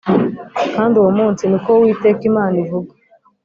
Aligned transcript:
Kandi 0.75 0.93
uwo 1.01 1.11
munsi, 1.19 1.43
ni 1.45 1.57
ko 1.63 1.69
Uwiteka 1.77 2.21
Imana 2.29 2.55
ivuga 2.63 2.91